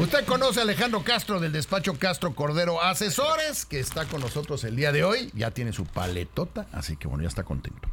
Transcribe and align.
Usted 0.00 0.24
conoce 0.24 0.60
a 0.60 0.62
Alejandro 0.62 1.04
Castro 1.04 1.40
del 1.40 1.52
despacho 1.52 1.98
Castro 1.98 2.34
Cordero 2.34 2.80
Asesores, 2.82 3.66
que 3.66 3.80
está 3.80 4.06
con 4.06 4.22
nosotros 4.22 4.64
el 4.64 4.74
día 4.74 4.92
de 4.92 5.04
hoy. 5.04 5.30
Ya 5.34 5.50
tiene 5.50 5.74
su 5.74 5.84
paletota, 5.84 6.66
así 6.72 6.96
que 6.96 7.06
bueno, 7.06 7.22
ya 7.22 7.28
está 7.28 7.42
contento. 7.44 7.86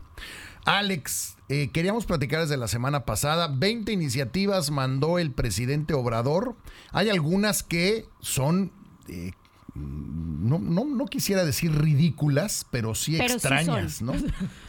Alex, 0.64 1.36
eh, 1.50 1.70
queríamos 1.74 2.06
platicar 2.06 2.40
desde 2.40 2.56
la 2.56 2.70
semana 2.70 3.04
pasada. 3.04 3.50
20 3.50 3.92
iniciativas 3.92 4.72
mandó 4.72 5.20
el 5.20 5.32
presidente 5.32 5.94
Obrador. 5.94 6.56
Hay 6.94 7.10
algunas 7.10 7.62
que 7.62 8.06
son 8.22 8.72
eh, 9.10 9.34
no, 9.76 10.60
no, 10.60 10.86
no, 10.86 11.06
quisiera 11.08 11.44
decir 11.44 11.78
ridículas, 11.78 12.66
pero 12.72 12.96
sí 12.96 13.20
extrañas, 13.20 14.02
¿no? 14.02 14.14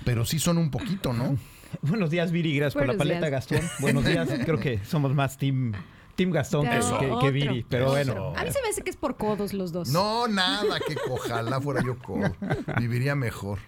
Pero 0.04 0.24
sí 0.24 0.40
son 0.40 0.58
un 0.58 0.72
poquito, 0.72 1.12
¿no? 1.12 1.38
Buenos 1.82 2.10
días, 2.10 2.32
Viri, 2.32 2.56
gracias 2.56 2.74
por 2.74 2.92
la 2.92 2.98
paleta, 2.98 3.28
Gastón. 3.28 3.60
Buenos 3.78 4.04
días, 4.04 4.28
creo 4.44 4.58
que 4.58 4.84
somos 4.84 5.14
más 5.14 5.38
team 5.38 5.72
Team 6.18 6.32
Gastón 6.32 6.66
que, 7.20 7.30
Viri, 7.30 7.64
pero 7.68 7.90
bueno. 7.90 8.32
A 8.36 8.42
mí 8.42 8.50
se 8.50 8.60
me 8.60 8.70
hace 8.70 8.82
que 8.82 8.90
es 8.90 8.96
por 8.96 9.16
codos 9.16 9.54
los 9.54 9.70
dos. 9.70 9.88
No, 9.90 10.26
nada, 10.26 10.80
que 10.80 10.96
ojalá 11.08 11.60
fuera 11.60 11.80
yo 11.86 11.96
codo. 11.96 12.34
Viviría 12.80 13.14
mejor. 13.14 13.60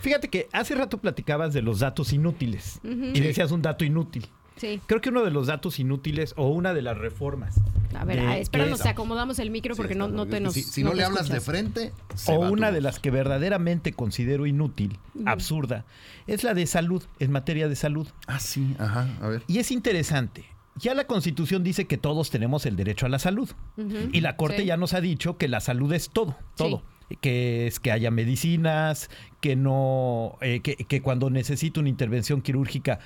Fíjate 0.00 0.28
que 0.28 0.46
hace 0.52 0.74
rato 0.74 0.98
platicabas 0.98 1.54
de 1.54 1.62
los 1.62 1.78
datos 1.80 2.12
inútiles 2.12 2.80
y 2.84 3.18
decías 3.18 3.50
un 3.50 3.62
dato 3.62 3.82
inútil. 3.86 4.28
Sí. 4.56 4.78
Creo 4.86 5.00
que 5.00 5.08
uno 5.08 5.24
de 5.24 5.30
los 5.30 5.46
datos 5.46 5.78
inútiles 5.78 6.34
o 6.36 6.48
una 6.48 6.74
de 6.74 6.82
las 6.82 6.98
reformas. 6.98 7.54
A 7.94 8.04
ver, 8.04 8.18
espéranos, 8.40 8.80
te 8.80 8.90
acomodamos 8.90 9.38
el 9.38 9.50
micro 9.50 9.74
porque 9.74 9.94
no, 9.94 10.08
no 10.08 10.26
te 10.26 10.38
nos. 10.38 10.52
Si, 10.52 10.84
no, 10.84 10.92
le 10.92 11.02
hablas 11.02 11.30
de 11.30 11.40
frente. 11.40 11.92
o 12.26 12.40
una 12.40 12.72
de 12.72 12.82
las 12.82 12.98
que 12.98 13.10
verdaderamente 13.10 13.94
considero 13.94 14.44
inútil, 14.44 14.98
absurda, 15.24 15.86
es 16.26 16.44
la 16.44 16.52
de 16.52 16.66
salud, 16.66 17.02
en 17.20 17.32
materia 17.32 17.68
de 17.68 17.76
salud. 17.76 18.06
Ah, 18.26 18.38
sí, 18.38 18.76
ajá, 18.78 19.08
a 19.22 19.28
ver. 19.28 19.42
Y 19.46 19.60
es 19.60 19.70
interesante. 19.70 20.44
Ya 20.78 20.94
la 20.94 21.06
Constitución 21.06 21.64
dice 21.64 21.86
que 21.86 21.96
todos 21.96 22.30
tenemos 22.30 22.66
el 22.66 22.76
derecho 22.76 23.06
a 23.06 23.08
la 23.08 23.18
salud. 23.18 23.50
y 23.76 24.20
la 24.20 24.36
Corte 24.36 24.64
ya 24.64 24.76
nos 24.76 24.94
ha 24.94 25.00
dicho 25.00 25.38
que 25.38 25.48
la 25.48 25.60
salud 25.60 25.92
es 25.92 26.10
todo, 26.10 26.36
todo. 26.56 26.82
que 27.20 27.66
es 27.66 27.80
que 27.80 27.92
haya 27.92 28.10
medicinas, 28.10 29.10
que 29.40 29.56
no, 29.56 30.36
eh, 30.40 30.60
que, 30.60 30.76
que, 30.76 31.00
cuando 31.00 31.30
necesito 31.30 31.80
una 31.80 31.88
intervención 31.88 32.42
quirúrgica 32.42 32.98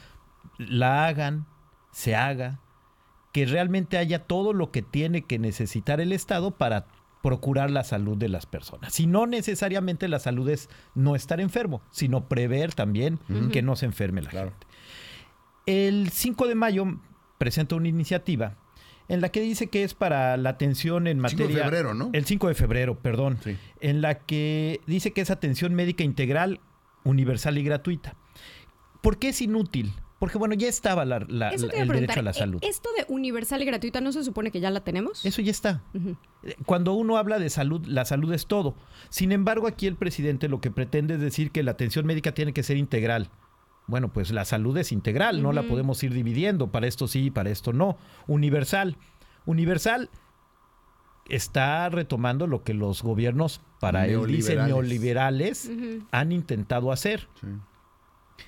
la 0.59 1.07
hagan, 1.07 1.47
se 1.93 2.15
haga, 2.17 2.61
que 3.33 3.47
realmente 3.47 3.99
haya 3.99 4.25
todo 4.25 4.53
lo 4.53 4.71
que 4.73 4.83
tiene 4.83 5.23
que 5.23 5.39
necesitar 5.39 6.01
el 6.01 6.13
Estado 6.13 6.51
para 6.53 6.87
procurar 7.23 7.71
la 7.71 7.85
salud 7.85 8.17
de 8.17 8.29
las 8.29 8.47
personas. 8.47 8.93
Si 8.95 9.07
no 9.07 9.27
necesariamente 9.27 10.09
la 10.09 10.19
salud 10.19 10.49
es 10.49 10.69
no 10.95 11.15
estar 11.15 11.41
enfermo, 11.41 11.83
sino 11.91 12.29
prever 12.29 12.75
también 12.75 13.19
que 13.53 13.63
no 13.63 13.77
se 13.77 13.87
enferme 13.87 14.23
la 14.23 14.31
gente. 14.31 14.67
El 15.67 16.11
5 16.11 16.49
de 16.49 16.55
mayo 16.55 16.99
presenta 17.41 17.75
una 17.75 17.89
iniciativa 17.89 18.59
en 19.09 19.23
la 19.23 19.31
que 19.31 19.41
dice 19.41 19.69
que 19.69 19.83
es 19.83 19.95
para 19.95 20.37
la 20.37 20.51
atención 20.51 21.07
en 21.07 21.19
materia... 21.19 21.47
5 21.47 21.57
de 21.57 21.65
febrero, 21.65 21.95
¿no? 21.95 22.11
El 22.13 22.27
5 22.27 22.49
de 22.49 22.55
febrero, 22.55 22.99
perdón. 22.99 23.39
En 23.81 24.03
la 24.03 24.19
que 24.19 24.83
dice 24.87 25.13
que 25.13 25.23
es 25.23 25.31
atención 25.31 25.75
médica 25.75 26.05
integral, 26.05 26.61
universal 27.03 27.57
y 27.57 27.65
gratuita. 27.65 28.15
¿Por 29.01 29.19
qué 29.19 29.31
es 29.31 29.41
inútil? 29.41 29.95
Porque 30.19 30.37
bueno, 30.37 30.55
ya 30.55 30.69
estaba 30.69 31.03
el 31.03 31.89
derecho 31.89 32.21
a 32.21 32.23
la 32.23 32.35
salud. 32.35 32.61
¿Esto 32.63 32.91
de 32.99 33.07
universal 33.09 33.63
y 33.63 33.65
gratuita 33.65 34.03
no 34.03 34.13
se 34.13 34.23
supone 34.23 34.51
que 34.51 34.61
ya 34.61 34.71
la 34.71 34.85
tenemos? 34.85 35.25
Eso 35.25 35.41
ya 35.41 35.51
está. 35.51 35.83
Cuando 36.67 36.93
uno 36.93 37.17
habla 37.17 37.39
de 37.39 37.49
salud, 37.49 37.85
la 37.87 38.05
salud 38.05 38.35
es 38.35 38.47
todo. 38.47 38.77
Sin 39.09 39.33
embargo, 39.33 39.67
aquí 39.67 39.87
el 39.87 39.97
presidente 39.97 40.47
lo 40.47 40.61
que 40.61 40.71
pretende 40.71 41.15
es 41.15 41.21
decir 41.21 41.53
que 41.53 41.63
la 41.63 41.71
atención 41.71 42.05
médica 42.05 42.35
tiene 42.35 42.53
que 42.53 42.63
ser 42.63 42.77
integral. 42.77 43.31
Bueno, 43.91 44.13
pues 44.13 44.31
la 44.31 44.45
salud 44.45 44.77
es 44.79 44.93
integral, 44.93 45.43
no 45.43 45.53
la 45.53 45.63
podemos 45.65 46.03
ir 46.03 46.15
dividiendo, 46.15 46.71
para 46.71 46.87
esto 46.87 47.09
sí, 47.09 47.31
para 47.31 47.51
esto 47.51 47.73
no. 47.73 47.99
Universal. 48.27 48.97
Universal 49.47 50.09
está 51.29 51.89
retomando 51.89 52.47
lo 52.47 52.63
que 52.63 52.75
los 52.75 53.03
gobiernos, 53.03 53.61
para 53.81 54.07
el 54.07 54.27
dice 54.27 54.57
neoliberales, 54.57 55.71
han 56.11 56.33
intentado 56.33 56.93
hacer. 56.93 57.29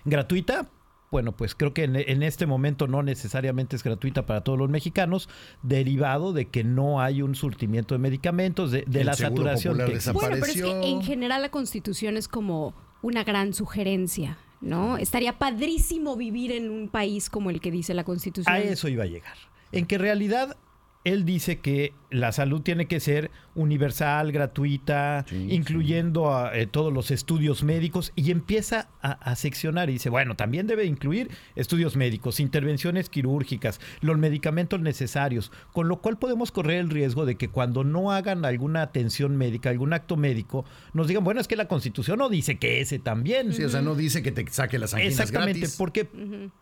Gratuita, 0.05 0.69
bueno, 1.13 1.33
pues 1.33 1.55
creo 1.55 1.75
que 1.75 1.85
en, 1.85 2.23
este 2.23 2.47
momento 2.47 2.87
no 2.87 3.03
necesariamente 3.03 3.77
es 3.77 3.85
gratuita 3.85 4.25
para 4.25 4.41
todos 4.41 4.59
los 4.59 4.71
mexicanos, 4.71 5.29
derivado 5.63 6.33
de 6.33 6.47
que 6.47 6.65
no 6.65 7.03
hay 7.03 7.21
un 7.21 7.35
surtimiento 7.35 7.95
de 7.95 7.99
medicamentos, 7.99 8.71
de, 8.71 8.87
la 9.05 9.15
saturación 9.15 9.77
que 9.77 9.99
Bueno, 10.13 10.37
pero 10.41 10.47
es 10.47 10.63
que 10.63 10.89
en 10.89 11.03
general 11.03 11.43
la 11.43 11.51
constitución 11.51 12.17
es 12.17 12.29
como 12.29 12.75
una 13.03 13.25
gran 13.25 13.53
sugerencia. 13.53 14.39
¿No? 14.63 14.97
Estaría 14.97 15.39
padrísimo 15.39 16.17
vivir 16.17 16.53
en 16.53 16.71
un 16.71 16.89
país 16.89 17.29
como 17.29 17.51
el 17.51 17.61
que 17.61 17.71
dice 17.71 17.95
la 17.95 18.05
Constitución. 18.05 18.55
A 18.55 18.61
eso 18.61 18.89
iba 18.89 19.05
a 19.05 19.07
llegar. 19.07 19.37
En 19.73 19.87
que 19.87 19.99
realidad 19.99 20.57
él 21.05 21.25
dice 21.25 21.59
que 21.59 21.93
la 22.11 22.31
salud 22.31 22.61
tiene 22.61 22.87
que 22.87 23.01
ser 23.01 23.31
universal, 23.55 24.33
gratuita, 24.33 25.25
incluyendo 25.31 26.33
a, 26.33 26.57
eh, 26.57 26.67
todos 26.67 26.93
los 26.93 27.11
estudios 27.11 27.63
médicos 27.65 28.13
y 28.15 28.31
empieza 28.31 28.89
a, 29.01 29.35
seccionar 29.35 29.91
y 29.91 29.95
dice, 29.95 30.11
bueno, 30.11 30.37
también 30.37 30.67
debe 30.67 30.85
incluir 30.85 31.31
estudios 31.57 31.97
médicos, 31.97 32.39
intervenciones 32.39 33.09
quirúrgicas, 33.09 33.81
los 34.01 34.17
medicamentos 34.19 34.81
necesarios, 34.81 35.51
con 35.73 35.89
lo 35.89 36.01
cual 36.01 36.19
podemos 36.19 36.53
correr 36.53 36.79
el 36.79 36.91
riesgo 36.91 37.27
de 37.27 37.37
que 37.37 37.49
cuando 37.49 37.83
no 37.83 38.13
hagan 38.13 38.45
alguna 38.45 38.83
atención 38.83 39.37
médica, 39.37 39.71
algún 39.71 39.93
acto 39.93 40.17
médico, 40.17 40.65
nos 40.93 41.09
digan, 41.09 41.25
bueno, 41.25 41.41
es 41.41 41.49
que 41.49 41.57
la 41.57 41.67
Constitución 41.67 42.19
no 42.19 42.29
dice 42.29 42.59
que 42.59 42.81
ese 42.81 42.99
también. 42.99 43.53
Sí, 43.53 43.65
o 43.65 43.69
sea, 43.69 43.83
no 43.83 43.95
dice 43.95 44.23
que 44.23 44.33
te 44.33 44.47
saque 44.51 44.79
las 44.79 44.95
anginas 44.95 45.19
Exactamente, 45.19 45.69
porque 45.77 46.07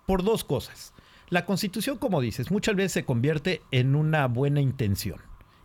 por 0.07 0.23
dos 0.23 0.45
cosas. 0.45 0.95
La 1.31 1.47
constitución, 1.47 1.97
como 1.97 2.21
dices, 2.21 2.51
muchas 2.51 2.75
veces 2.75 2.93
se 2.93 3.05
convierte 3.05 3.63
en 3.71 3.95
una 3.95 4.27
buena 4.27 4.61
intención. 4.61 5.21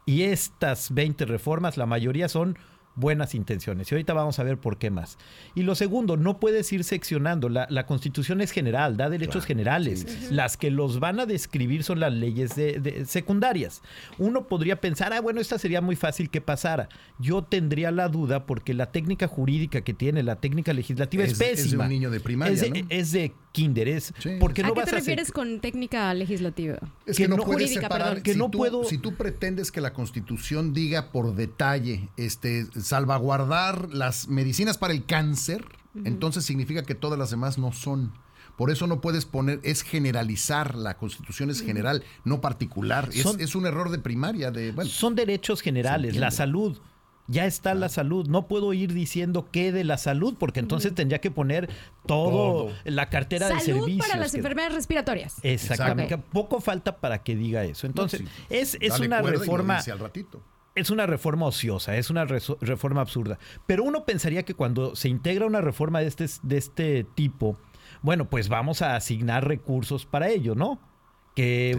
Y 0.05 0.21
estas 0.21 0.93
20 0.93 1.25
reformas, 1.25 1.75
la 1.77 1.87
mayoría 1.87 2.29
son 2.29 2.55
buenas 2.95 3.35
intenciones. 3.35 3.91
Y 3.91 3.95
ahorita 3.95 4.13
vamos 4.13 4.39
a 4.39 4.43
ver 4.43 4.57
por 4.57 4.77
qué 4.77 4.89
más. 4.89 5.17
Y 5.53 5.63
lo 5.63 5.75
segundo, 5.75 6.17
no 6.17 6.39
puedes 6.39 6.71
ir 6.71 6.83
seccionando. 6.83 7.49
La, 7.49 7.85
constitución 7.85 8.41
es 8.41 8.51
general, 8.51 8.97
da 8.97 9.09
derechos 9.09 9.45
generales. 9.45 10.31
Las 10.31 10.57
que 10.57 10.71
los 10.71 10.99
van 10.99 11.19
a 11.19 11.25
describir 11.25 11.83
son 11.83 11.99
las 11.99 12.13
leyes 12.13 12.55
de, 12.55 13.05
secundarias. 13.05 13.81
Uno 14.17 14.47
podría 14.47 14.79
pensar, 14.81 15.13
ah, 15.13 15.21
bueno, 15.21 15.41
esta 15.41 15.59
sería 15.59 15.81
muy 15.81 15.95
fácil 15.95 16.29
que 16.29 16.41
pasara. 16.41 16.89
Yo 17.19 17.43
tendría 17.43 17.91
la 17.91 18.07
duda 18.07 18.45
porque 18.45 18.73
la 18.73 18.91
técnica 18.91 19.27
jurídica 19.27 19.81
que 19.81 19.93
tiene, 19.93 20.23
la 20.23 20.37
técnica 20.37 20.73
legislativa 20.73 21.23
es, 21.23 21.37
pésima. 21.37 21.55
Es 21.55 21.71
de 21.71 21.77
un 21.77 21.89
niño 21.89 22.09
de 22.09 22.19
primaria. 22.19 22.53
Es 22.53 22.61
de, 22.61 22.85
es 22.89 23.11
de 23.11 23.33
kinder. 23.51 23.87
Es 23.87 24.13
porque 24.39 24.63
no 24.63 24.69
¿A 24.69 24.75
qué 24.75 24.81
te 24.83 24.91
refieres 24.91 25.31
con 25.31 25.59
técnica 25.59 26.13
legislativa? 26.13 26.77
Es 27.05 27.17
que, 27.17 27.27
no, 27.27 27.37
puedes 27.37 27.73
separar. 27.73 28.21
Que 28.21 28.33
si 28.33 28.39
no 28.39 28.49
tú, 28.49 28.57
puedo... 28.57 28.83
Si 28.83 28.97
tú 28.97 29.15
pretendes 29.15 29.71
que 29.71 29.81
la 29.81 29.93
constitución 29.93 30.73
diga 30.73 31.11
por 31.11 31.35
detalle, 31.35 32.09
este 32.17 32.65
salvaguardar 32.85 33.89
las 33.91 34.27
medicinas 34.27 34.77
para 34.77 34.93
el 34.93 35.05
cáncer, 35.05 35.65
entonces 36.03 36.45
significa 36.45 36.83
que 36.83 36.93
todas 36.93 37.17
las 37.17 37.31
demás 37.31 37.57
no 37.57 37.71
son. 37.71 38.13
Por 38.57 38.69
eso 38.69 38.85
no 38.85 39.01
puedes 39.01 39.25
poner, 39.25 39.59
es 39.63 39.81
generalizar, 39.81 40.75
la 40.75 40.95
constitución 40.95 41.49
es 41.49 41.61
general, 41.61 42.03
no 42.25 42.41
particular. 42.41 43.09
es, 43.11 43.55
un 43.55 43.65
error 43.65 43.89
de 43.89 43.97
primaria. 43.97 44.51
De, 44.51 44.73
son 44.85 45.15
derechos 45.15 45.61
generales, 45.61 46.15
la 46.15 46.29
salud. 46.29 46.77
Ya 47.27 47.47
está 47.47 47.73
la 47.73 47.89
salud. 47.89 48.27
No 48.27 48.47
puedo 48.47 48.71
ir 48.73 48.93
diciendo 48.93 49.49
qué 49.51 49.71
de 49.71 49.83
la 49.83 49.97
salud, 49.97 50.35
porque 50.37 50.59
entonces 50.59 50.93
tendría 50.93 51.19
que 51.19 51.31
poner 51.31 51.67
todo, 52.05 52.71
la 52.83 53.09
cartera 53.09 53.49
de 53.49 53.61
servicios. 53.61 54.07
para 54.07 54.19
las 54.19 54.35
enfermedades 54.35 54.75
respiratorias. 54.75 55.37
Exactamente. 55.41 56.19
Poco 56.19 56.61
falta 56.61 56.97
para 56.97 57.23
que 57.23 57.35
diga 57.35 57.63
eso. 57.63 57.87
Entonces, 57.87 58.21
es, 58.51 58.77
es 58.79 58.99
una 58.99 59.23
reforma. 59.23 59.79
Al 59.79 59.99
ratito 59.99 60.43
es 60.75 60.89
una 60.89 61.05
reforma 61.05 61.45
ociosa, 61.45 61.97
es 61.97 62.09
una 62.09 62.25
reforma 62.25 63.01
absurda. 63.01 63.39
Pero 63.65 63.83
uno 63.83 64.05
pensaría 64.05 64.43
que 64.43 64.53
cuando 64.53 64.95
se 64.95 65.09
integra 65.09 65.45
una 65.45 65.61
reforma 65.61 66.01
de 66.01 66.07
este, 66.07 66.25
de 66.43 66.57
este 66.57 67.03
tipo, 67.15 67.57
bueno, 68.01 68.29
pues 68.29 68.49
vamos 68.49 68.81
a 68.81 68.95
asignar 68.95 69.47
recursos 69.47 70.05
para 70.05 70.29
ello, 70.29 70.53
¿no? 70.53 70.79
que 71.35 71.77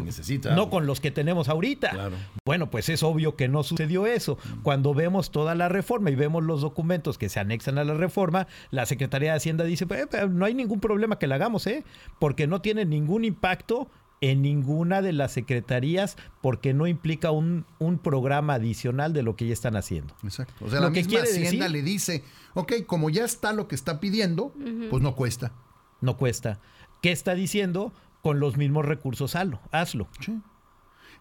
no 0.54 0.68
con 0.68 0.86
los 0.86 1.00
que 1.00 1.10
tenemos 1.10 1.48
ahorita. 1.48 2.10
Bueno, 2.44 2.70
pues 2.70 2.90
es 2.90 3.02
obvio 3.02 3.36
que 3.36 3.48
no 3.48 3.62
sucedió 3.62 4.06
eso. 4.06 4.36
Mm. 4.36 4.62
Cuando 4.62 4.92
vemos 4.92 5.30
toda 5.30 5.54
la 5.54 5.68
reforma 5.68 6.10
y 6.10 6.14
vemos 6.14 6.44
los 6.44 6.60
documentos 6.60 7.16
que 7.16 7.30
se 7.30 7.40
anexan 7.40 7.78
a 7.78 7.84
la 7.84 7.94
reforma, 7.94 8.46
la 8.70 8.84
Secretaría 8.84 9.30
de 9.30 9.38
Hacienda 9.38 9.64
dice, 9.64 9.86
pues, 9.86 10.06
eh, 10.12 10.28
no 10.28 10.44
hay 10.44 10.52
ningún 10.52 10.78
problema 10.78 11.18
que 11.18 11.26
la 11.26 11.36
hagamos, 11.36 11.66
¿eh? 11.66 11.84
Porque 12.18 12.46
no 12.46 12.60
tiene 12.60 12.84
ningún 12.84 13.24
impacto 13.24 13.88
en 14.20 14.42
ninguna 14.42 15.02
de 15.02 15.12
las 15.12 15.32
secretarías 15.32 16.16
porque 16.40 16.72
no 16.72 16.86
implica 16.86 17.30
un, 17.30 17.66
un, 17.78 17.98
programa 17.98 18.54
adicional 18.54 19.12
de 19.12 19.22
lo 19.22 19.36
que 19.36 19.46
ya 19.46 19.52
están 19.52 19.76
haciendo. 19.76 20.14
Exacto. 20.22 20.64
O 20.64 20.70
sea, 20.70 20.80
la 20.80 20.90
misma 20.90 21.20
Hacienda 21.20 21.68
le 21.68 21.82
dice, 21.82 22.24
ok, 22.54 22.72
como 22.86 23.10
ya 23.10 23.24
está 23.24 23.52
lo 23.52 23.68
que 23.68 23.74
está 23.74 24.00
pidiendo, 24.00 24.54
pues 24.90 25.02
no 25.02 25.14
cuesta. 25.14 25.52
No 26.00 26.16
cuesta. 26.16 26.60
¿Qué 27.02 27.12
está 27.12 27.34
diciendo? 27.34 27.92
Con 28.22 28.40
los 28.40 28.56
mismos 28.56 28.84
recursos, 28.84 29.36
hazlo. 29.36 29.60
hazlo. 29.70 30.08
Sí. 30.20 30.40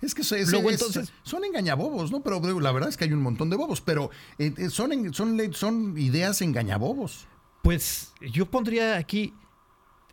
Es 0.02 0.14
que 0.14 0.22
entonces, 0.22 1.14
son 1.24 1.46
engañabobos, 1.46 2.12
¿no? 2.12 2.22
Pero 2.22 2.42
la 2.60 2.72
verdad 2.72 2.90
es 2.90 2.98
que 2.98 3.06
hay 3.06 3.14
un 3.14 3.22
montón 3.22 3.50
de 3.50 3.56
bobos, 3.56 3.82
pero 3.82 4.10
eh, 4.38 4.54
eh, 4.58 4.70
son, 4.70 5.14
son, 5.14 5.40
son 5.54 5.98
ideas 5.98 6.42
engañabobos. 6.42 7.28
Pues 7.64 8.14
yo 8.22 8.46
pondría 8.46 8.98
aquí 8.98 9.34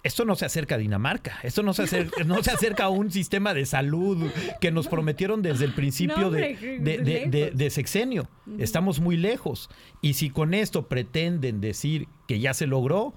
esto 0.03 0.25
no 0.25 0.35
se 0.35 0.45
acerca 0.45 0.75
a 0.75 0.79
Dinamarca, 0.79 1.39
esto 1.43 1.63
no 1.63 1.73
se 1.73 1.83
acerca, 1.83 2.25
no 2.25 2.43
se 2.43 2.51
acerca 2.51 2.85
a 2.85 2.89
un 2.89 3.11
sistema 3.11 3.55
de 3.55 3.67
salud 3.67 4.31
que 4.61 4.73
nos 4.73 4.89
prometieron 4.89 5.43
desde 5.43 5.65
el 5.65 5.75
principio 5.75 6.31
de, 6.31 7.69
sexenio. 7.71 8.29
Estamos 8.59 9.01
muy 9.01 9.17
lejos. 9.17 9.71
Y 10.01 10.15
si 10.15 10.31
con 10.31 10.55
esto 10.55 10.89
pretenden 10.89 11.61
decir 11.61 12.09
que 12.27 12.41
ya 12.41 12.53
se 12.53 12.67
logró, 12.67 13.15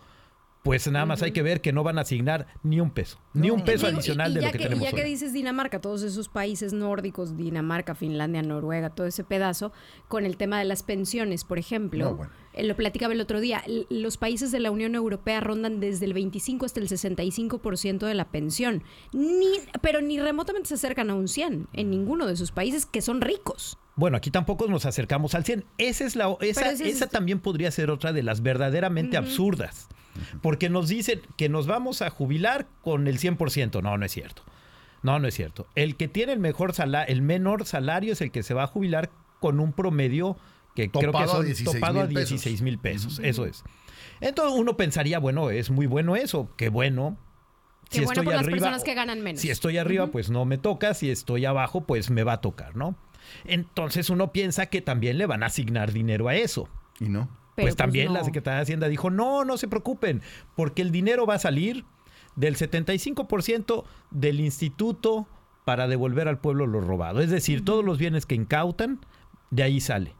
pues 0.65 0.87
nada 0.87 1.05
más 1.05 1.21
hay 1.21 1.31
que 1.31 1.43
ver 1.43 1.61
que 1.61 1.71
no 1.71 1.83
van 1.83 1.99
a 1.99 2.01
asignar 2.01 2.47
ni 2.63 2.81
un 2.81 2.89
peso, 2.89 3.19
ni 3.35 3.51
un 3.51 3.63
peso 3.63 3.85
adicional 3.85 4.33
de 4.33 4.41
lo 4.41 4.51
que, 4.51 4.57
tenemos. 4.57 4.81
Y 4.81 4.89
ya 4.89 4.93
que 4.93 5.03
dices 5.03 5.31
Dinamarca, 5.31 5.79
todos 5.79 6.01
esos 6.01 6.27
países 6.27 6.73
nórdicos, 6.73 7.37
Dinamarca, 7.37 7.93
Finlandia, 7.93 8.41
Noruega, 8.41 8.89
todo 8.89 9.05
ese 9.05 9.23
pedazo, 9.23 9.71
con 10.07 10.25
el 10.25 10.37
tema 10.37 10.57
de 10.57 10.65
las 10.65 10.81
pensiones, 10.81 11.43
por 11.43 11.59
ejemplo. 11.59 12.17
Eh, 12.53 12.63
lo 12.63 12.75
platicaba 12.75 13.13
el 13.13 13.21
otro 13.21 13.41
día, 13.41 13.63
los 13.91 14.17
países 14.17 14.51
de 14.51 14.59
la 14.59 14.71
Unión 14.71 14.95
Europea 14.95 15.39
rondan 15.39 15.79
desde 15.79 16.05
el 16.05 16.13
25 16.13 16.65
hasta 16.65 16.79
el 16.79 16.89
65% 16.89 17.99
de 18.07 18.15
la 18.15 18.31
pensión, 18.31 18.81
ni, 19.13 19.59
pero 19.81 20.01
ni 20.01 20.19
remotamente 20.19 20.69
se 20.69 20.73
acercan 20.73 21.11
a 21.11 21.13
un 21.13 21.27
100 21.27 21.67
en 21.73 21.89
ninguno 21.91 22.25
de 22.25 22.33
esos 22.33 22.51
países 22.51 22.87
que 22.87 23.03
son 23.03 23.21
ricos. 23.21 23.77
Bueno, 23.95 24.17
aquí 24.17 24.31
tampoco 24.31 24.67
nos 24.67 24.87
acercamos 24.87 25.35
al 25.35 25.45
100. 25.45 25.63
Esa, 25.77 26.05
es 26.05 26.15
la, 26.15 26.35
esa, 26.41 26.71
esa 26.71 27.05
también 27.07 27.39
podría 27.39 27.69
ser 27.69 27.91
otra 27.91 28.13
de 28.13 28.23
las 28.23 28.41
verdaderamente 28.41 29.15
absurdas. 29.15 29.89
Porque 30.41 30.69
nos 30.69 30.87
dicen 30.87 31.21
que 31.37 31.49
nos 31.49 31.67
vamos 31.67 32.01
a 32.01 32.09
jubilar 32.09 32.67
con 32.81 33.07
el 33.07 33.19
100%. 33.19 33.81
No, 33.81 33.97
no 33.97 34.05
es 34.05 34.11
cierto. 34.11 34.43
No, 35.03 35.19
no 35.19 35.27
es 35.27 35.35
cierto. 35.35 35.67
El 35.75 35.97
que 35.97 36.07
tiene 36.07 36.33
el 36.33 36.39
mejor 36.39 36.73
salario, 36.73 37.13
el 37.13 37.21
menor 37.21 37.65
salario 37.65 38.13
es 38.13 38.21
el 38.21 38.31
que 38.31 38.43
se 38.43 38.53
va 38.53 38.63
a 38.63 38.67
jubilar 38.67 39.11
con 39.39 39.59
un 39.59 39.71
promedio 39.71 40.37
que 40.75 40.89
creo 40.89 41.11
que 41.11 41.27
son 41.27 41.73
topado 41.73 42.01
a 42.01 42.07
16 42.07 42.61
mil 42.61 42.79
pesos. 42.79 43.19
Eso 43.23 43.45
es. 43.45 43.63
Entonces 44.21 44.57
uno 44.57 44.77
pensaría, 44.77 45.19
bueno, 45.19 45.49
es 45.49 45.69
muy 45.69 45.85
bueno 45.85 46.15
eso, 46.15 46.49
qué 46.57 46.69
bueno. 46.69 47.17
si 47.89 48.01
estoy 48.01 48.25
arriba, 48.25 48.41
las 48.41 48.45
personas 48.45 48.83
que 48.83 48.93
ganan 48.93 49.21
menos. 49.21 49.41
Si 49.41 49.49
estoy 49.49 49.77
arriba, 49.77 50.07
pues 50.07 50.29
no 50.29 50.45
me 50.45 50.57
toca. 50.57 50.93
Si 50.93 51.11
estoy 51.11 51.45
abajo, 51.45 51.85
pues 51.85 52.09
me 52.09 52.23
va 52.23 52.33
a 52.33 52.41
tocar, 52.41 52.75
¿no? 52.75 52.95
Entonces 53.45 54.09
uno 54.09 54.31
piensa 54.31 54.67
que 54.67 54.81
también 54.81 55.17
le 55.17 55.25
van 55.25 55.43
a 55.43 55.47
asignar 55.47 55.91
dinero 55.91 56.27
a 56.27 56.35
eso. 56.35 56.69
Y 56.99 57.09
no. 57.09 57.29
Pues, 57.55 57.67
pues 57.67 57.75
también 57.75 58.13
la 58.13 58.23
Secretaría 58.23 58.57
de 58.57 58.63
Hacienda 58.63 58.87
dijo, 58.87 59.09
no, 59.09 59.45
no 59.45 59.57
se 59.57 59.67
preocupen, 59.67 60.21
porque 60.55 60.81
el 60.81 60.91
dinero 60.91 61.25
va 61.25 61.35
a 61.35 61.39
salir 61.39 61.85
del 62.35 62.57
75% 62.57 63.85
del 64.11 64.39
instituto 64.41 65.27
para 65.63 65.87
devolver 65.87 66.27
al 66.27 66.39
pueblo 66.39 66.67
lo 66.67 66.81
robado. 66.81 67.21
Es 67.21 67.29
decir, 67.29 67.63
todos 67.63 67.83
los 67.83 67.97
bienes 67.97 68.25
que 68.25 68.35
incautan, 68.35 68.99
de 69.51 69.63
ahí 69.63 69.79
sale. 69.79 70.15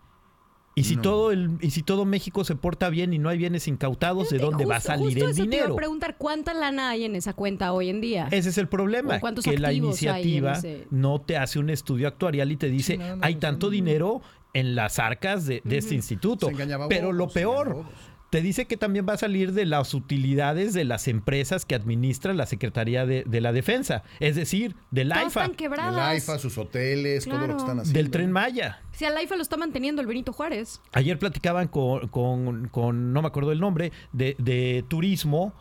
Y 0.77 0.83
si 0.83 0.97
todo 0.97 1.31
el 1.31 1.57
y 1.61 1.71
si 1.71 1.83
todo 1.83 2.03
México 2.03 2.43
se 2.43 2.55
porta 2.55 2.89
bien 2.89 3.13
y 3.13 3.17
no 3.17 3.29
hay 3.29 3.37
bienes 3.37 3.65
incautados, 3.69 4.29
¿de 4.29 4.39
dónde 4.39 4.65
va 4.65 4.75
a 4.75 4.81
salir 4.81 5.23
el 5.23 5.33
dinero? 5.33 5.67
Te 5.67 5.71
a 5.71 5.75
preguntar 5.75 6.17
cuánta 6.17 6.53
lana 6.53 6.89
hay 6.89 7.05
en 7.05 7.15
esa 7.15 7.31
cuenta 7.31 7.71
hoy 7.71 7.89
en 7.89 8.01
día. 8.01 8.27
Ese 8.31 8.49
es 8.49 8.57
el 8.57 8.67
problema, 8.67 9.21
que 9.41 9.57
la 9.57 9.71
iniciativa 9.71 10.59
no 10.91 11.21
te 11.21 11.37
hace 11.37 11.59
un 11.59 11.69
estudio 11.69 12.09
actuarial 12.09 12.51
y 12.51 12.57
te 12.57 12.67
dice, 12.67 12.99
hay 13.21 13.35
tanto 13.35 13.69
dinero 13.69 14.21
en 14.55 14.73
las 14.73 14.97
arcas 14.99 15.45
de, 15.45 15.61
este 15.69 15.93
instituto. 15.93 16.49
Pero 16.89 17.11
lo 17.11 17.27
peor, 17.27 17.85
te 18.29 18.41
dice 18.41 18.65
que 18.65 18.77
también 18.77 19.05
va 19.07 19.13
a 19.13 19.17
salir 19.17 19.51
de 19.51 19.65
las 19.65 19.93
utilidades 19.93 20.73
de 20.73 20.85
las 20.85 21.09
empresas 21.09 21.65
que 21.65 21.75
administra 21.75 22.33
la 22.33 22.45
Secretaría 22.45 23.05
de, 23.05 23.41
la 23.41 23.51
Defensa, 23.51 24.03
es 24.21 24.37
decir, 24.37 24.75
del 24.91 25.11
AIFA. 25.11 25.49
Del 25.49 25.99
AIFA, 25.99 26.39
sus 26.39 26.57
hoteles, 26.57 27.25
todo 27.25 27.47
lo 27.47 27.47
que 27.47 27.61
están 27.61 27.79
haciendo. 27.79 27.99
Del 27.99 28.09
Tren 28.09 28.31
Maya. 28.31 28.81
Si 28.93 29.03
al 29.03 29.17
AIFA 29.17 29.35
lo 29.35 29.41
está 29.41 29.57
manteniendo 29.57 30.01
el 30.01 30.07
Benito 30.07 30.31
Juárez. 30.31 30.81
Ayer 30.93 31.19
platicaban 31.19 31.67
con, 31.67 32.07
con, 32.07 33.13
no 33.13 33.21
me 33.21 33.27
acuerdo 33.27 33.51
el 33.51 33.59
nombre, 33.59 33.91
de, 34.13 34.37
de 34.39 34.85
turismo. 34.87 35.53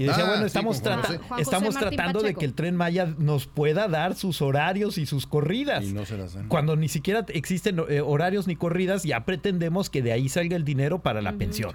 Y 0.00 0.04
decía, 0.04 0.24
ah, 0.24 0.28
bueno, 0.30 0.46
estamos, 0.46 0.82
estamos 1.36 1.76
tratando 1.76 2.22
de 2.22 2.34
que 2.34 2.46
el 2.46 2.54
tren 2.54 2.74
Maya 2.74 3.14
nos 3.18 3.46
pueda 3.46 3.86
dar 3.86 4.16
sus 4.16 4.40
horarios 4.40 4.96
y 4.96 5.04
sus 5.04 5.26
corridas. 5.26 5.84
Y 5.84 5.92
no 5.92 6.06
se 6.06 6.16
las 6.16 6.38
Cuando 6.48 6.74
ni 6.74 6.88
siquiera 6.88 7.26
existen 7.28 7.82
eh, 7.86 8.00
horarios 8.00 8.46
ni 8.46 8.56
corridas, 8.56 9.02
ya 9.02 9.26
pretendemos 9.26 9.90
que 9.90 10.00
de 10.00 10.12
ahí 10.12 10.30
salga 10.30 10.56
el 10.56 10.64
dinero 10.64 11.00
para 11.00 11.20
la 11.20 11.34
pensión. 11.34 11.74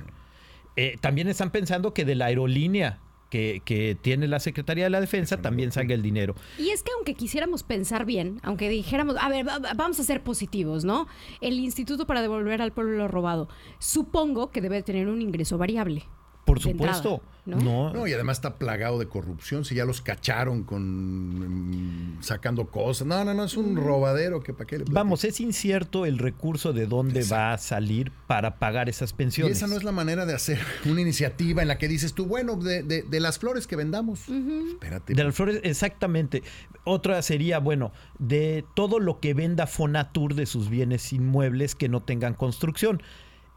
Eh, 0.75 0.97
también 1.01 1.27
están 1.27 1.51
pensando 1.51 1.93
que 1.93 2.03
de 2.03 2.15
la 2.15 2.25
aerolínea 2.25 2.97
que, 3.29 3.95
tiene 4.01 4.27
la 4.27 4.39
Secretaría 4.39 4.85
de 4.85 4.89
la 4.89 5.01
Defensa 5.01 5.39
también 5.39 5.71
salga 5.71 5.93
el 5.93 6.01
dinero. 6.01 6.33
Y 6.57 6.69
es 6.69 6.81
que 6.81 6.93
aunque 6.95 7.13
quisiéramos 7.13 7.61
pensar 7.61 8.05
bien, 8.05 8.39
aunque 8.41 8.69
dijéramos, 8.69 9.17
a 9.19 9.29
ver, 9.29 9.45
vamos 9.75 9.99
a 9.99 10.03
ser 10.03 10.23
positivos, 10.23 10.83
¿no? 10.83 11.07
El 11.41 11.59
Instituto 11.59 12.07
para 12.07 12.23
devolver 12.23 12.63
al 12.63 12.71
pueblo 12.71 12.97
lo 12.97 13.07
robado, 13.07 13.49
supongo 13.77 14.49
que 14.49 14.61
debe 14.61 14.81
tener 14.81 15.09
un 15.09 15.21
ingreso 15.21 15.59
variable. 15.59 16.05
Por 16.45 16.59
supuesto. 16.59 17.21
¿no? 17.45 17.91
¿no? 17.91 18.07
y 18.07 18.13
además 18.13 18.37
está 18.37 18.55
plagado 18.55 18.97
de 18.97 19.07
corrupción. 19.07 19.65
Si 19.65 19.75
ya 19.75 19.85
los 19.85 20.01
cacharon 20.01 20.63
con 20.63 22.17
mm, 22.17 22.23
sacando 22.23 22.67
cosas. 22.67 23.07
No, 23.07 23.23
no, 23.23 23.33
no, 23.33 23.43
es 23.43 23.55
un 23.55 23.75
robadero 23.75 24.41
que 24.41 24.53
para 24.53 24.65
qué 24.65 24.79
le 24.79 24.85
Vamos, 24.89 25.23
es 25.23 25.39
incierto 25.39 26.05
el 26.05 26.17
recurso 26.17 26.73
de 26.73 26.87
dónde 26.87 27.23
va 27.23 27.53
a 27.53 27.57
salir 27.57 28.11
para 28.27 28.57
pagar 28.57 28.89
esas 28.89 29.13
pensiones. 29.13 29.55
Y 29.55 29.57
esa 29.57 29.67
no 29.67 29.75
es 29.75 29.83
la 29.83 29.91
manera 29.91 30.25
de 30.25 30.33
hacer 30.33 30.59
una 30.85 31.01
iniciativa 31.01 31.61
en 31.61 31.67
la 31.67 31.77
que 31.77 31.87
dices 31.87 32.13
tú, 32.13 32.25
bueno, 32.25 32.55
de, 32.55 33.05
las 33.19 33.39
flores 33.39 33.67
que 33.67 33.75
vendamos. 33.75 34.21
Espérate. 34.27 35.13
De 35.13 35.23
las 35.23 35.35
flores, 35.35 35.61
exactamente. 35.63 36.43
Otra 36.83 37.21
sería, 37.21 37.59
bueno, 37.59 37.91
de 38.19 38.65
todo 38.75 38.99
lo 38.99 39.19
que 39.19 39.33
venda 39.33 39.67
Fonatur 39.67 40.35
de 40.35 40.45
sus 40.45 40.69
bienes 40.69 41.11
inmuebles 41.13 41.75
que 41.75 41.89
no 41.89 42.03
tengan 42.03 42.33
construcción. 42.33 43.01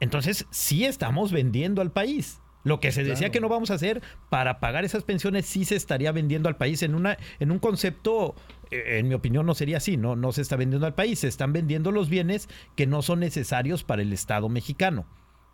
Entonces, 0.01 0.47
sí 0.51 0.85
estamos 0.85 1.33
vendiendo 1.33 1.83
al 1.83 1.91
país. 1.91 2.41
Lo 2.65 2.81
que 2.81 2.93
se 2.93 3.05
decía 3.05 3.31
que 3.31 3.41
no 3.41 3.49
vamos 3.49 3.71
a 3.71 3.75
hacer 3.75 4.03
para 4.31 4.61
pagar 4.61 4.85
esas 4.85 5.05
pensiones 5.05 5.47
sí 5.47 5.65
se 5.65 5.77
estaría 5.77 6.13
vendiendo 6.13 6.49
al 6.49 6.57
país 6.57 6.83
en 6.83 6.95
una 6.95 7.17
en 7.39 7.51
un 7.51 7.59
concepto 7.61 8.35
eh, 8.71 8.99
en 8.99 9.09
mi 9.09 9.15
opinión 9.15 9.47
no 9.47 9.55
sería 9.55 9.77
así, 9.79 9.97
no 9.97 10.17
no 10.17 10.33
se 10.33 10.43
está 10.43 10.57
vendiendo 10.57 10.87
al 10.87 10.95
país, 10.95 11.21
se 11.21 11.29
están 11.29 11.53
vendiendo 11.53 11.93
los 11.93 12.09
bienes 12.09 12.49
que 12.75 12.87
no 12.87 13.03
son 13.03 13.21
necesarios 13.21 13.85
para 13.85 14.03
el 14.03 14.13
Estado 14.13 14.49
mexicano. 14.49 15.07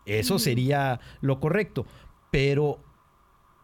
Eso 0.06 0.38
sería 0.38 1.00
lo 1.22 1.40
correcto, 1.40 1.86
pero 2.30 2.80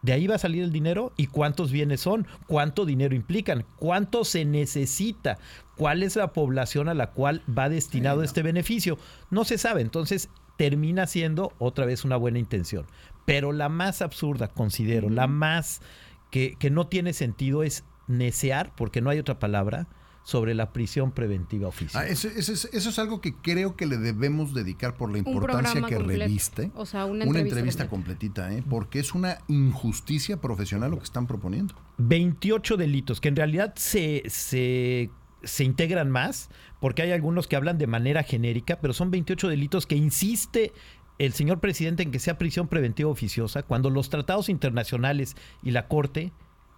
de 0.01 0.13
ahí 0.13 0.27
va 0.27 0.35
a 0.35 0.39
salir 0.39 0.63
el 0.63 0.71
dinero 0.71 1.13
y 1.15 1.27
cuántos 1.27 1.71
bienes 1.71 2.01
son, 2.01 2.27
cuánto 2.47 2.85
dinero 2.85 3.15
implican, 3.15 3.65
cuánto 3.77 4.25
se 4.25 4.45
necesita, 4.45 5.37
cuál 5.77 6.03
es 6.03 6.15
la 6.15 6.33
población 6.33 6.89
a 6.89 6.93
la 6.93 7.11
cual 7.11 7.43
va 7.47 7.69
destinado 7.69 8.23
este 8.23 8.41
beneficio. 8.41 8.97
No 9.29 9.45
se 9.45 9.57
sabe, 9.57 9.81
entonces 9.81 10.29
termina 10.57 11.07
siendo 11.07 11.53
otra 11.59 11.85
vez 11.85 12.03
una 12.03 12.17
buena 12.17 12.39
intención. 12.39 12.85
Pero 13.25 13.51
la 13.51 13.69
más 13.69 14.01
absurda, 14.01 14.47
considero, 14.47 15.09
la 15.09 15.27
más 15.27 15.81
que, 16.31 16.57
no 16.71 16.87
tiene 16.87 17.13
sentido 17.13 17.63
es 17.63 17.83
necear, 18.07 18.73
porque 18.75 19.01
no 19.01 19.09
hay 19.09 19.19
otra 19.19 19.37
palabra, 19.37 19.87
sobre 20.23 20.53
la 20.53 20.71
prisión 20.71 21.11
preventiva 21.11 21.67
oficial. 21.67 22.03
Ah, 22.03 22.07
eso, 22.07 22.27
es 22.29 22.99
algo 22.99 23.21
que 23.21 23.33
creo 23.35 23.75
que 23.75 23.87
le 23.87 23.97
debemos 23.97 24.53
dedicar 24.53 24.95
por 24.95 25.11
la 25.11 25.17
importancia 25.17 25.81
que 25.81 25.97
reviste. 25.97 26.71
O 26.75 26.85
sea, 26.85 27.05
una 27.05 27.25
entrevista, 27.25 27.89
completita, 27.89 28.53
¿eh? 28.53 28.63
porque 28.69 28.99
es 28.99 29.13
una 29.15 29.39
injusticia 29.47 30.37
profesional 30.37 30.91
lo 30.91 30.97
que 30.99 31.05
están 31.05 31.25
proponiendo. 31.25 31.73
28 31.97 32.77
delitos, 32.77 33.19
que 33.19 33.29
en 33.29 33.35
realidad 33.35 33.73
se, 33.75 34.23
se, 34.27 35.09
se 35.43 35.63
integran 35.63 36.11
más, 36.11 36.49
porque 36.79 37.01
hay 37.01 37.11
algunos 37.11 37.47
que 37.47 37.55
hablan 37.55 37.79
de 37.79 37.87
manera 37.87 38.21
genérica, 38.23 38.79
pero 38.79 38.93
son 38.93 39.09
28 39.09 39.47
delitos 39.47 39.87
que 39.87 39.95
insiste 39.95 40.71
el 41.25 41.33
señor 41.33 41.59
presidente 41.59 42.01
en 42.01 42.11
que 42.11 42.17
sea 42.17 42.39
prisión 42.39 42.67
preventiva 42.67 43.07
oficiosa, 43.09 43.61
cuando 43.61 43.91
los 43.91 44.09
tratados 44.09 44.49
internacionales 44.49 45.35
y 45.61 45.69
la 45.69 45.87
Corte 45.87 46.31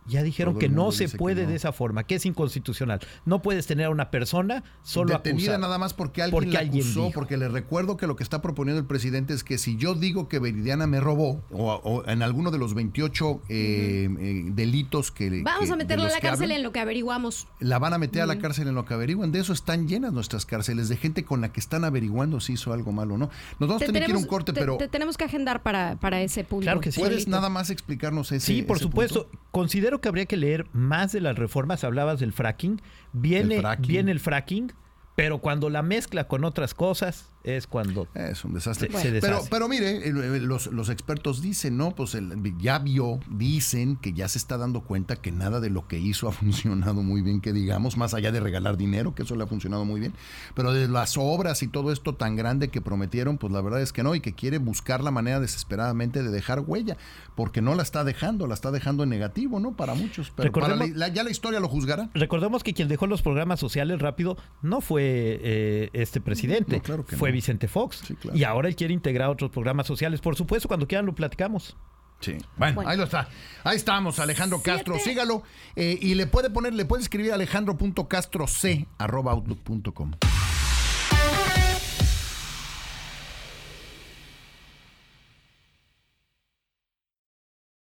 ya 0.06 0.24
dijeron 0.24 0.58
que 0.58 0.70
no 0.70 0.92
se 0.92 1.10
puede 1.10 1.46
de 1.46 1.56
esa 1.56 1.72
forma, 1.72 2.04
que 2.04 2.16
es 2.16 2.26
inconstitucional. 2.26 3.00
No 3.26 3.42
puedes 3.42 3.68
tener 3.68 3.88
a 3.88 3.90
una 3.90 4.12
persona 4.12 4.64
solo 4.82 5.14
detenida 5.14 5.58
nada 5.58 5.78
más 5.78 5.94
porque 5.94 6.22
alguien 6.22 6.52
la 6.52 6.60
acusó, 6.60 7.12
porque 7.14 7.38
le 7.38 7.50
recuerdo 7.50 7.98
que 7.98 8.08
lo 8.08 8.16
que 8.16 8.24
está 8.24 8.42
proponiendo 8.42 8.80
el 8.80 8.88
presidente 8.88 9.34
es 9.34 9.44
que 9.44 9.58
si 9.58 9.78
yo 9.78 9.94
digo 9.96 10.28
que 10.28 10.40
Veridiana 10.40 10.88
me 10.88 11.00
robó 11.00 11.44
o, 11.52 12.04
en 12.08 12.22
alguno 12.22 12.52
de 12.52 12.58
los 12.58 12.74
28 12.74 13.42
eh, 13.50 14.10
eh, 14.20 14.44
delitos 14.48 15.12
que 15.12 15.42
vamos 15.44 15.70
a 15.70 15.76
meterla 15.76 16.08
a 16.08 16.12
la 16.12 16.20
cárcel 16.20 16.52
en 16.52 16.64
lo 16.64 16.72
que 16.72 16.80
averiguamos. 16.80 17.48
La 17.60 17.80
van 17.80 17.94
a 17.94 17.98
meter 17.98 18.22
a 18.22 18.26
la 18.26 18.38
cárcel 18.38 18.68
en 18.68 18.76
lo 18.76 18.86
que 18.86 18.94
averiguan. 18.94 19.32
De 19.32 19.40
eso 19.40 19.54
están 19.54 19.88
llenas 19.88 20.14
nuestras 20.14 20.46
cárceles 20.46 20.90
de 20.90 20.98
gente 20.98 21.24
con 21.24 21.42
la 21.42 21.52
que 21.52 21.60
están 21.60 21.84
averiguando 21.84 22.40
si 22.40 22.54
hizo 22.54 22.74
algo 22.74 22.92
malo 22.92 23.16
o 23.16 23.18
no. 23.18 23.30
Nos 23.60 23.70
vamos 23.70 23.84
a 23.84 23.86
tener 23.86 24.06
que 24.06 24.12
ir 24.12 24.18
un 24.18 24.26
corte, 24.26 24.54
pero 24.54 24.78
te 24.78 24.88
tenemos 24.88 25.18
que 25.18 25.24
agendar 25.24 25.62
para, 25.64 25.96
para 25.96 26.22
ese 26.22 26.44
punto. 26.44 26.64
Claro 26.64 26.82
que 26.82 26.92
sí. 26.92 27.00
Puedes 27.00 27.28
nada 27.28 27.50
más 27.50 27.70
explicarnos 27.70 28.32
ese. 28.32 28.46
Sí, 28.46 28.62
por 28.62 28.80
supuesto. 28.80 29.30
Considero 29.54 30.02
que 30.02 30.08
habría 30.08 30.26
que 30.26 30.36
leer 30.36 30.66
más 30.74 31.12
de 31.12 31.22
las 31.22 31.38
reformas. 31.38 31.84
Hablabas 31.84 32.20
del 32.20 32.34
fracking. 32.34 32.82
Viene, 33.12 33.58
el 33.58 33.62
fracking. 33.62 33.88
viene 33.88 34.12
el 34.12 34.20
fracking, 34.20 34.74
pero 35.16 35.38
cuando 35.38 35.70
la 35.70 35.84
mezcla 35.84 36.28
con 36.28 36.44
otras 36.44 36.74
cosas, 36.74 37.32
es 37.44 37.68
cuando 37.68 38.08
es 38.16 38.46
un 38.46 38.54
desastre. 38.54 38.90
pero, 39.20 39.42
pero 39.50 39.68
mire, 39.68 40.12
los, 40.12 40.68
los, 40.68 40.90
expertos 40.90 41.42
dicen, 41.42 41.78
¿no? 41.78 41.92
Pues 41.92 42.18
ya 42.60 42.80
vio, 42.80 43.20
dicen 43.30 43.98
que 43.98 44.14
ya 44.14 44.28
se 44.30 44.38
está 44.38 44.58
dando 44.58 44.82
cuenta 44.82 45.18
que 45.18 45.32
nada 45.32 45.60
de 45.60 45.70
lo 45.70 45.88
que 45.88 46.00
hizo 46.00 46.28
ha 46.30 46.32
funcionado 46.32 47.04
muy 47.04 47.22
bien, 47.22 47.42
que 47.42 47.52
digamos, 47.52 47.98
más 47.98 48.14
allá 48.14 48.32
de 48.32 48.40
regalar 48.40 48.78
dinero, 48.78 49.14
que 49.14 49.24
eso 49.24 49.36
le 49.36 49.44
ha 49.44 49.48
funcionado 49.48 49.84
muy 49.84 50.00
bien, 50.00 50.14
pero 50.56 50.72
de 50.74 50.88
las 50.88 51.18
obras 51.18 51.64
y 51.64 51.68
todo 51.68 51.92
esto 51.92 52.16
tan 52.16 52.36
grande 52.36 52.70
que 52.70 52.82
prometieron, 52.82 53.38
pues 53.38 53.52
la 53.52 53.62
verdad 53.62 53.82
es 53.82 53.92
que 53.92 54.04
no, 54.04 54.16
y 54.16 54.22
que 54.22 54.34
quiere 54.34 54.58
buscar 54.58 55.04
la 55.04 55.12
manera 55.12 55.40
desesperadamente 55.40 56.24
de 56.24 56.30
dejar 56.30 56.62
huella, 56.62 56.98
porque 57.36 57.62
no 57.62 57.76
la 57.76 57.84
está 57.84 58.04
dejando, 58.04 58.48
la 58.48 58.54
está 58.54 58.72
dejando 58.72 59.04
en 59.04 59.10
negativo, 59.10 59.60
¿no? 59.60 59.76
Para 59.76 59.96
muchos, 59.96 60.32
pero 60.36 60.52
ya 60.96 61.24
la 61.24 61.32
historia 61.32 61.60
lo 61.60 61.68
juzgará. 61.68 62.10
Recordemos 62.14 62.64
que 62.64 62.74
quien 62.74 62.88
dejó 62.88 63.08
los 63.08 63.22
programas 63.22 63.60
sociales 63.60 64.00
rápido 64.00 64.38
no 64.62 64.80
fue 64.80 65.40
eh, 65.42 65.90
este 65.94 66.22
presidente, 66.22 66.82
fue 67.18 67.33
Vicente 67.34 67.68
Fox. 67.68 68.04
Y 68.34 68.46
ahora 68.46 68.70
él 68.70 68.76
quiere 68.76 68.94
integrar 68.94 69.30
otros 69.30 69.52
programas 69.52 69.88
sociales. 69.88 70.22
Por 70.22 70.36
supuesto, 70.36 70.68
cuando 70.68 70.88
quieran 70.88 71.06
lo 71.06 71.14
platicamos. 71.14 71.78
Sí. 72.22 72.38
Bueno, 72.56 72.82
ahí 72.86 72.98
lo 72.98 73.04
está. 73.04 73.28
Ahí 73.66 73.76
estamos, 73.76 74.20
Alejandro 74.20 74.62
Castro. 74.62 74.98
Sígalo. 74.98 75.44
Eh, 75.76 76.00
y 76.02 76.16
le 76.16 76.26
puede 76.28 76.50
poner, 76.50 76.74
le 76.74 76.86
puede 76.86 77.04
escribir 77.04 77.34
alejandro.castroc.outlook.com. 77.34 80.12